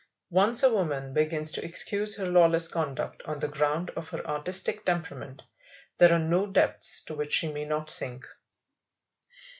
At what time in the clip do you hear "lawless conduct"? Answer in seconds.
2.25-3.21